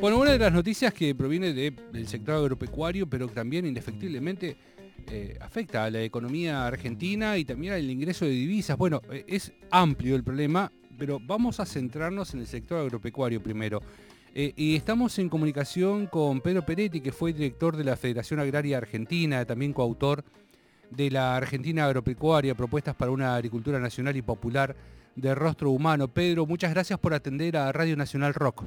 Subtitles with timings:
[0.00, 4.56] Bueno, una de las noticias que proviene del sector agropecuario, pero también indefectiblemente
[5.10, 8.78] eh, afecta a la economía argentina y también al ingreso de divisas.
[8.78, 13.82] Bueno, eh, es amplio el problema, pero vamos a centrarnos en el sector agropecuario primero.
[14.34, 18.78] Eh, y estamos en comunicación con Pedro Peretti, que fue director de la Federación Agraria
[18.78, 20.24] Argentina, también coautor
[20.88, 24.74] de la Argentina Agropecuaria, propuestas para una agricultura nacional y popular
[25.14, 26.08] de rostro humano.
[26.08, 28.64] Pedro, muchas gracias por atender a Radio Nacional Rock.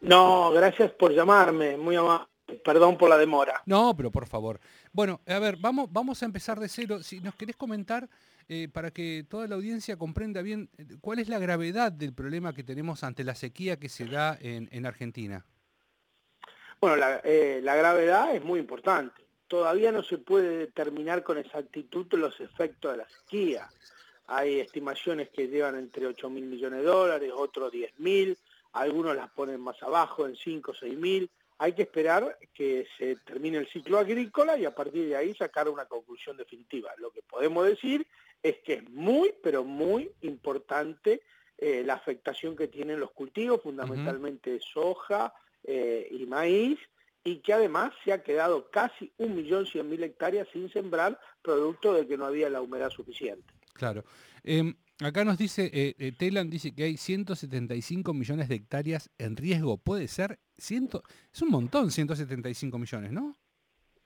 [0.00, 2.26] No, gracias por llamarme, muy amable.
[2.64, 3.62] Perdón por la demora.
[3.66, 4.58] No, pero por favor.
[4.92, 7.02] Bueno, a ver, vamos, vamos a empezar de cero.
[7.02, 8.08] Si nos querés comentar,
[8.48, 12.54] eh, para que toda la audiencia comprenda bien, eh, cuál es la gravedad del problema
[12.54, 15.44] que tenemos ante la sequía que se da en, Argentina.
[16.80, 19.26] Bueno, la, eh, la gravedad es muy importante.
[19.48, 23.68] Todavía no se puede determinar con exactitud los efectos de la sequía.
[24.26, 28.38] Hay estimaciones que llevan entre 8 mil millones de dólares, otros 10 mil
[28.72, 31.30] algunos las ponen más abajo, en 5 o 6 mil.
[31.58, 35.68] Hay que esperar que se termine el ciclo agrícola y a partir de ahí sacar
[35.68, 36.90] una conclusión definitiva.
[36.98, 38.06] Lo que podemos decir
[38.42, 41.22] es que es muy, pero muy importante
[41.56, 46.78] eh, la afectación que tienen los cultivos, fundamentalmente soja eh, y maíz,
[47.24, 52.26] y que además se ha quedado casi 1.100.000 hectáreas sin sembrar, producto de que no
[52.26, 53.52] había la humedad suficiente.
[53.74, 54.04] Claro.
[54.44, 59.36] Em, Acá nos dice, eh, eh, Telan dice que hay 175 millones de hectáreas en
[59.36, 59.78] riesgo.
[59.78, 60.40] ¿Puede ser?
[60.56, 63.36] Ciento, es un montón, 175 millones, ¿no?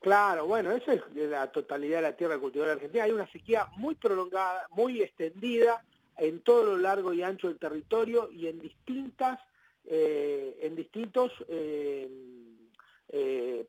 [0.00, 3.04] Claro, bueno, esa es la totalidad de la tierra cultivada en Argentina.
[3.04, 5.82] Hay una sequía muy prolongada, muy extendida
[6.18, 9.40] en todo lo largo y ancho del territorio y en distintas,
[9.84, 11.32] eh, en distintos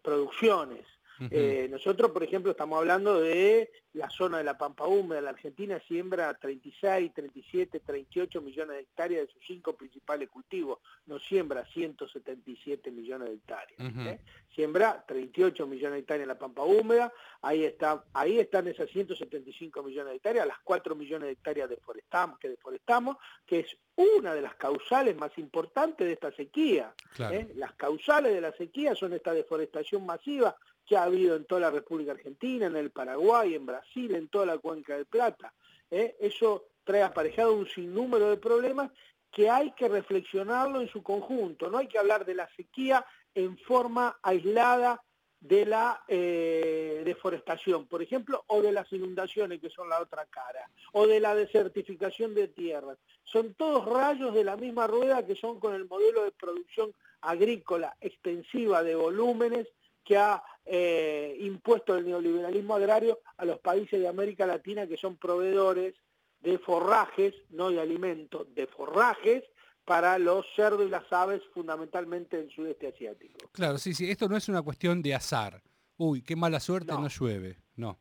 [0.01, 0.85] producciones.
[1.31, 5.21] Eh, nosotros, por ejemplo, estamos hablando de la zona de la Pampa Húmeda.
[5.21, 10.79] La Argentina siembra 36, 37, 38 millones de hectáreas de sus cinco principales cultivos.
[11.05, 13.79] No siembra 177 millones de hectáreas.
[13.79, 14.19] ¿eh?
[14.53, 17.13] Siembra 38 millones de hectáreas en la Pampa Húmeda.
[17.41, 22.39] Ahí, está, ahí están esas 175 millones de hectáreas, las 4 millones de hectáreas deforestamos,
[22.39, 26.93] que deforestamos, que es una de las causales más importantes de esta sequía.
[27.19, 27.51] ¿eh?
[27.55, 31.71] Las causales de la sequía son esta deforestación masiva que ha habido en toda la
[31.71, 35.53] República Argentina, en el Paraguay, en Brasil, en toda la cuenca del Plata.
[35.89, 36.15] ¿eh?
[36.19, 38.91] Eso trae aparejado un sinnúmero de problemas
[39.31, 41.69] que hay que reflexionarlo en su conjunto.
[41.69, 45.01] No hay que hablar de la sequía en forma aislada
[45.43, 50.69] de la eh, deforestación, por ejemplo, o de las inundaciones, que son la otra cara,
[50.93, 52.97] o de la desertificación de tierras.
[53.25, 57.95] Son todos rayos de la misma rueda que son con el modelo de producción agrícola
[57.99, 59.67] extensiva de volúmenes
[60.05, 65.17] que ha eh, impuesto el neoliberalismo agrario a los países de América Latina que son
[65.17, 65.95] proveedores
[66.41, 69.43] de forrajes, no de alimentos, de forrajes
[69.85, 73.49] para los cerdos y las aves fundamentalmente en el sudeste asiático.
[73.51, 75.61] Claro, sí, sí, esto no es una cuestión de azar.
[75.97, 77.57] Uy, qué mala suerte, no, llueve.
[77.75, 77.99] No.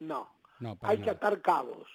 [0.00, 0.28] No.
[0.60, 1.88] no Hay que atar cabos.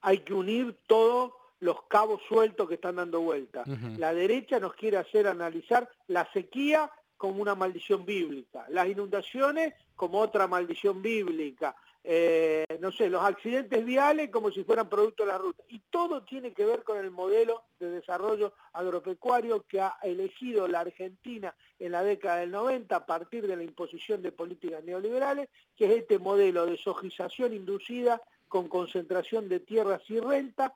[0.00, 3.64] Hay que unir todos los cabos sueltos que están dando vuelta.
[3.96, 6.90] La derecha nos quiere hacer analizar la sequía
[7.24, 11.74] como una maldición bíblica, las inundaciones como otra maldición bíblica,
[12.06, 15.62] eh, no sé, los accidentes viales como si fueran producto de la ruta.
[15.70, 20.80] Y todo tiene que ver con el modelo de desarrollo agropecuario que ha elegido la
[20.80, 25.86] Argentina en la década del 90 a partir de la imposición de políticas neoliberales, que
[25.86, 30.74] es este modelo de sojización inducida con concentración de tierras y renta,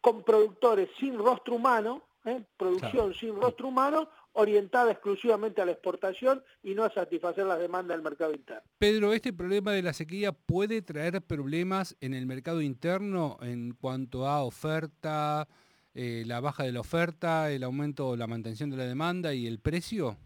[0.00, 2.42] con productores sin rostro humano, ¿eh?
[2.56, 7.96] producción sin rostro humano, orientada exclusivamente a la exportación y no a satisfacer las demandas
[7.96, 8.62] del mercado interno.
[8.78, 14.26] Pedro, ¿este problema de la sequía puede traer problemas en el mercado interno en cuanto
[14.26, 15.48] a oferta,
[15.94, 19.46] eh, la baja de la oferta, el aumento o la mantención de la demanda y
[19.46, 20.16] el precio?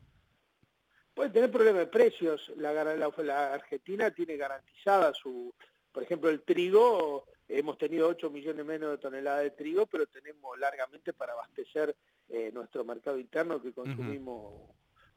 [1.15, 2.53] Puede tener problemas de precios.
[2.57, 5.55] La, la Argentina tiene garantizada su,
[5.93, 10.59] por ejemplo, el trigo, hemos tenido 8 millones menos de toneladas de trigo, pero tenemos
[10.59, 11.95] largamente para abastecer
[12.29, 14.71] eh, nuestro mercado interno que consumimos,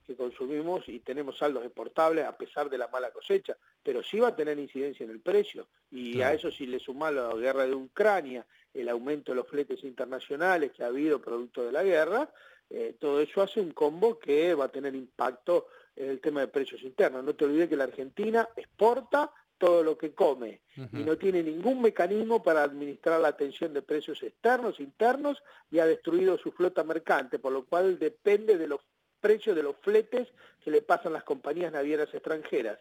[0.05, 4.29] que consumimos y tenemos saldos exportables a pesar de la mala cosecha, pero sí va
[4.29, 5.67] a tener incidencia en el precio.
[5.91, 9.83] Y a eso si le suma la guerra de Ucrania, el aumento de los fletes
[9.83, 12.29] internacionales que ha habido producto de la guerra,
[12.69, 16.47] eh, todo eso hace un combo que va a tener impacto en el tema de
[16.47, 17.23] precios internos.
[17.23, 21.81] No te olvides que la Argentina exporta todo lo que come y no tiene ningún
[21.81, 27.39] mecanismo para administrar la tensión de precios externos, internos y ha destruido su flota mercante,
[27.39, 28.81] por lo cual depende de los
[29.19, 30.27] precios de los fletes
[30.63, 32.79] que le pasan las compañías navieras extranjeras.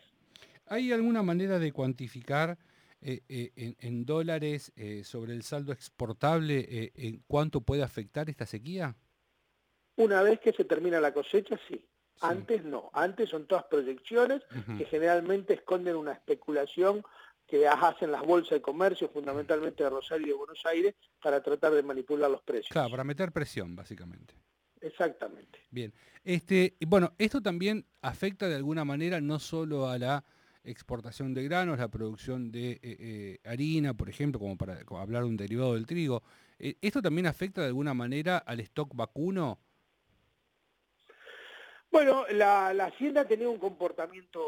[0.67, 2.59] ¿Hay alguna manera de cuantificar
[3.01, 8.97] eh, eh, en, dólares eh, sobre el saldo exportable en cuánto puede afectar esta sequía?
[9.97, 11.83] Una vez que se termina la cosecha, sí.
[12.21, 14.43] Antes no, antes son todas proyecciones
[14.79, 17.05] que generalmente esconden una especulación
[17.47, 21.73] que hacen las bolsas de comercio, fundamentalmente de Rosario y de Buenos Aires, para tratar
[21.73, 22.71] de manipular los precios.
[22.71, 24.35] Claro, para meter presión, básicamente.
[24.81, 25.61] Exactamente.
[25.71, 25.93] Bien.
[26.25, 30.25] Este, bueno, esto también afecta de alguna manera no solo a la
[30.65, 35.29] exportación de granos, la producción de eh, eh, harina, por ejemplo, como para hablar de
[35.29, 36.23] un derivado del trigo.
[36.59, 39.61] Eh, ¿Esto también afecta de alguna manera al stock vacuno?
[41.97, 44.43] Bueno, la, la Hacienda ha tenido un comportamiento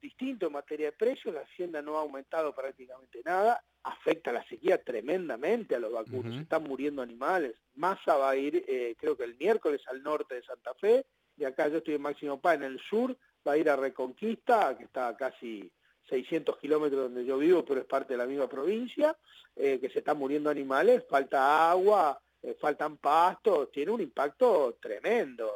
[0.00, 4.82] distinto en materia de precios, la Hacienda no ha aumentado prácticamente nada, afecta la sequía
[4.82, 8.64] tremendamente a los vacunos, están muriendo animales, Massa va a ir,
[8.98, 11.04] creo que el miércoles al norte de Santa Fe,
[11.36, 13.14] y acá yo estoy en Máximo Paz, en el sur,
[13.46, 15.70] va a ir a Reconquista, que está a casi
[16.08, 19.14] 600 kilómetros donde yo vivo, pero es parte de la misma provincia,
[19.56, 25.54] eh, que se están muriendo animales, falta agua, eh, faltan pastos, tiene un impacto tremendo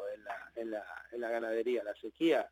[0.57, 2.51] en la, ganadería, la sequía.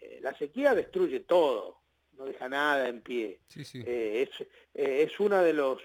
[0.00, 1.78] Eh, la sequía destruye todo,
[2.18, 3.40] no deja nada en pie.
[3.54, 4.30] es,
[4.74, 5.78] es uno de los,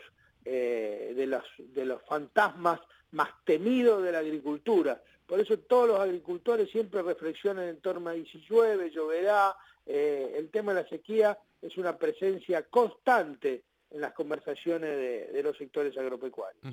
[0.43, 2.79] de, los, de los fantasmas
[3.11, 5.01] más temidos de la agricultura.
[5.25, 9.55] Por eso todos los agricultores siempre reflexionan en torno a si llueve, lloverá.
[9.85, 15.57] Eh, el tema de la sequía es una presencia constante en las conversaciones de, los
[15.57, 16.63] sectores agropecuarios.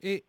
[0.00, 0.24] Eh,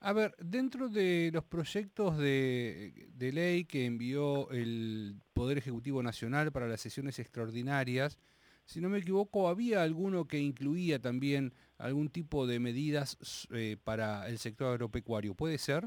[0.00, 6.68] a ver, dentro de los proyectos de, ley que envió el Poder Ejecutivo Nacional para
[6.68, 8.18] las sesiones extraordinarias,
[8.66, 14.28] si no me equivoco, había alguno que incluía también algún tipo de medidas eh, para
[14.28, 15.34] el sector agropecuario.
[15.34, 15.84] ¿Puede ser?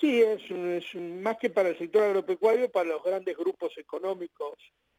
[0.00, 4.54] Sí, es, más que para el sector agropecuario, para los grandes grupos económicos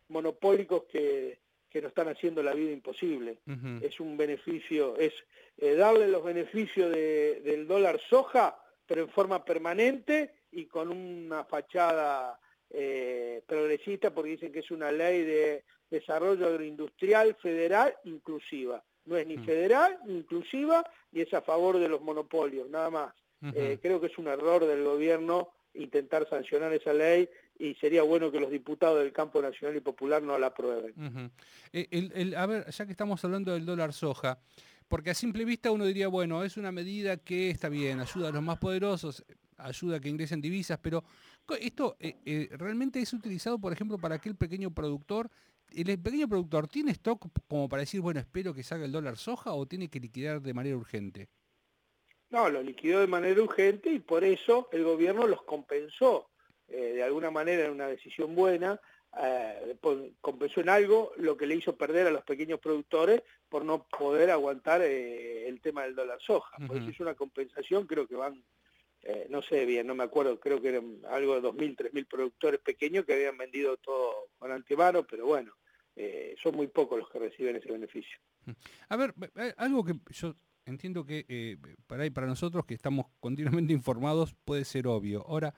[0.09, 1.39] monopólicos que,
[1.73, 3.39] que nos están haciendo la vida imposible.
[3.81, 5.11] Es un beneficio, es
[5.57, 8.55] eh, darle los beneficios del dólar soja,
[8.85, 12.39] pero en forma permanente y con una fachada
[12.69, 18.83] eh, progresista, porque dicen que es una ley de desarrollo agroindustrial federal inclusiva.
[19.05, 23.13] No es ni federal ni inclusiva y es a favor de los monopolios, nada más.
[23.55, 27.27] Eh, creo que es un error del gobierno intentar sancionar esa ley
[27.57, 31.31] y sería bueno que los diputados del campo nacional y popular no la aprueben.
[31.71, 34.39] Eh, a ver, ya que estamos hablando del dólar soja,
[34.87, 38.31] porque a simple vista uno diría, bueno, es una medida que está bien, ayuda a
[38.31, 39.23] los más poderosos,
[39.57, 41.03] ayuda a que ingresen divisas, pero
[41.59, 45.29] esto eh, realmente es utilizado, por ejemplo, para aquel pequeño productor.
[45.71, 49.53] ¿El pequeño productor tiene stock como para decir, bueno, espero que salga el dólar soja
[49.53, 51.29] o tiene que liquidar de manera urgente?
[52.29, 56.29] No, lo liquidó de manera urgente y por eso el gobierno los compensó.
[56.67, 58.79] Eh, de alguna manera en una decisión buena,
[59.21, 59.75] eh,
[60.21, 64.31] compensó en algo lo que le hizo perder a los pequeños productores por no poder
[64.31, 66.57] aguantar eh, el tema del dólar soja.
[66.65, 68.43] Por eso es una compensación, creo que van,
[69.29, 73.05] no sé bien, no me acuerdo, creo que eran algo de 2.000, 3.000 productores pequeños
[73.05, 75.53] que habían vendido todo con antemano, pero bueno,
[76.41, 78.17] son muy pocos los que reciben ese beneficio.
[78.89, 79.13] A ver,
[79.57, 80.35] algo que yo
[80.65, 81.57] entiendo que eh,
[81.87, 85.25] para, para nosotros que estamos continuamente informados puede ser obvio.
[85.27, 85.53] Ahora,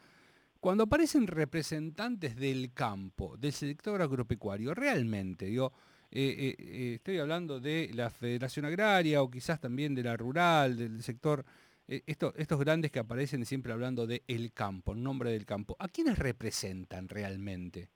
[0.66, 5.72] cuando aparecen representantes del campo, del sector agropecuario, realmente, digo,
[6.10, 11.04] eh, eh, estoy hablando de la Federación Agraria o quizás también de la rural, del
[11.04, 11.46] sector,
[11.88, 16.18] estos grandes que aparecen siempre hablando de el campo, en nombre del campo, ¿a quiénes
[16.18, 17.89] representan realmente?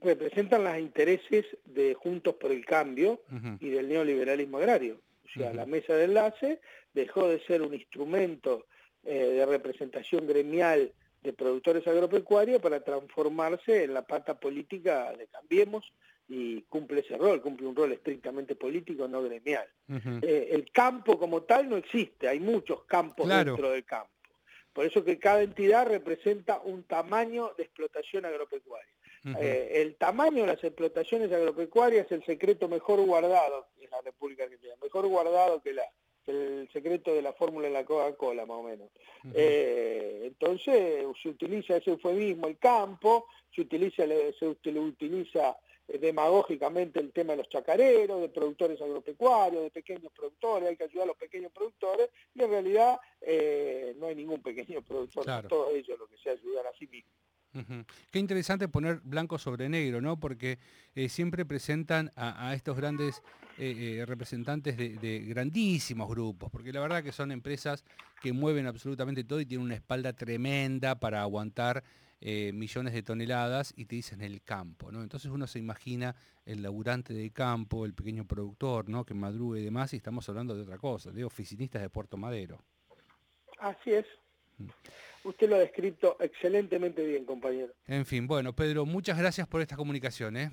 [0.00, 3.20] Representan los intereses de Juntos por el Cambio
[3.60, 5.02] y del neoliberalismo agrario.
[5.26, 6.60] O sea, la mesa de enlace
[6.94, 8.64] dejó de ser un instrumento
[9.04, 15.92] eh, de representación gremial de productores agropecuarios para transformarse en la pata política de Cambiemos
[16.28, 19.66] y cumple ese rol, cumple un rol estrictamente político, no gremial.
[20.22, 24.10] Eh, el campo como tal no existe, hay muchos campos dentro del campo.
[24.72, 28.88] Por eso que cada entidad representa un tamaño de explotación agropecuaria.
[29.38, 34.44] Eh, el tamaño de las explotaciones agropecuarias es el secreto mejor guardado en la República
[34.44, 35.84] Argentina, mejor guardado que, la,
[36.26, 38.90] el secreto de la fórmula de la Coca-Cola, más o menos.
[39.34, 44.04] Eh, entonces se utiliza ese eufemismo, el campo, se utiliza,
[44.38, 45.56] se utiliza
[45.88, 50.84] eh, demagógicamente el tema de los chacareros, de productores agropecuarios, de pequeños productores, hay que
[50.84, 53.00] ayudar a los pequeños productores, y en realidad
[53.96, 57.21] no hay ningún pequeño productor, todos ellos lo que se ayudar a sí mismos.
[58.10, 60.18] Qué interesante poner blanco sobre negro, ¿no?
[60.18, 60.58] Porque
[60.94, 63.22] eh, siempre presentan a, estos grandes
[63.58, 67.84] eh, eh, representantes de, grandísimos grupos, porque la verdad que son empresas
[68.22, 71.82] que mueven absolutamente todo y tienen una espalda tremenda para aguantar
[72.24, 75.02] millones de toneladas y te dicen el campo, ¿no?
[75.02, 76.14] Entonces uno se imagina
[76.46, 79.04] el laburante de campo, el pequeño productor, ¿no?
[79.04, 82.60] Que madrugue y demás, y estamos hablando de otra cosa, de oficinistas de Puerto Madero.
[83.58, 84.06] Así es.
[85.24, 87.72] Usted lo ha descrito excelentemente bien, compañero.
[87.86, 90.36] En fin, bueno, Pedro, muchas gracias por esta comunicación.
[90.36, 90.50] ¿eh?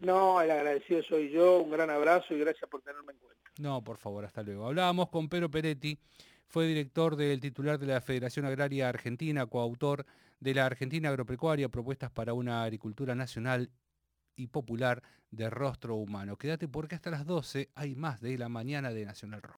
[0.00, 3.50] No, el agradecido soy yo, un gran abrazo y gracias por tenerme en cuenta.
[3.58, 4.66] No, por favor, hasta luego.
[4.66, 5.98] Hablábamos con Pedro Peretti,
[6.46, 10.04] fue director del titular de la Federación Agraria Argentina, coautor
[10.40, 13.70] de la Argentina Agropecuaria, propuestas para una agricultura nacional
[14.34, 16.36] y popular de rostro humano.
[16.36, 19.48] Quédate porque hasta las 12 hay más de la mañana de Nacional Rock.